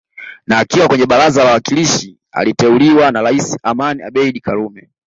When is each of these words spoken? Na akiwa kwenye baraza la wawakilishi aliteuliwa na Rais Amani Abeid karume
Na 0.47 0.57
akiwa 0.57 0.87
kwenye 0.87 1.05
baraza 1.05 1.41
la 1.43 1.47
wawakilishi 1.47 2.17
aliteuliwa 2.31 3.11
na 3.11 3.21
Rais 3.21 3.57
Amani 3.63 4.03
Abeid 4.03 4.41
karume 4.41 4.89